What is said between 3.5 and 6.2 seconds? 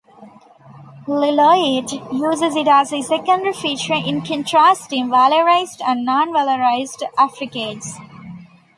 feature in contrasting velarized and